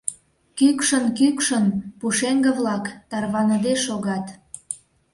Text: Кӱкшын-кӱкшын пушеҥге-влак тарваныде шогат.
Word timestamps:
Кӱкшын-кӱкшын 0.57 1.65
пушеҥге-влак 1.99 2.85
тарваныде 3.09 3.73
шогат. 3.85 4.25